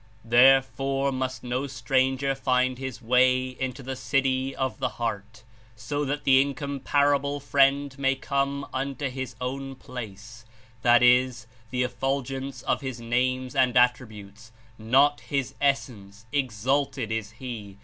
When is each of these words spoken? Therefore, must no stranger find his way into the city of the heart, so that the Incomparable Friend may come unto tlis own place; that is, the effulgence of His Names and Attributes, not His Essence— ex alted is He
Therefore, 0.25 1.11
must 1.11 1.43
no 1.43 1.67
stranger 1.67 2.33
find 2.33 2.79
his 2.79 3.03
way 3.03 3.49
into 3.49 3.83
the 3.83 3.95
city 3.95 4.55
of 4.55 4.79
the 4.79 4.89
heart, 4.97 5.43
so 5.75 6.03
that 6.05 6.23
the 6.23 6.41
Incomparable 6.41 7.39
Friend 7.39 7.95
may 7.99 8.15
come 8.15 8.65
unto 8.73 9.11
tlis 9.11 9.35
own 9.39 9.75
place; 9.75 10.43
that 10.81 11.03
is, 11.03 11.45
the 11.69 11.83
effulgence 11.83 12.63
of 12.63 12.81
His 12.81 12.99
Names 12.99 13.53
and 13.55 13.77
Attributes, 13.77 14.51
not 14.79 15.19
His 15.19 15.53
Essence— 15.61 16.25
ex 16.33 16.65
alted 16.65 17.11
is 17.11 17.33
He 17.33 17.77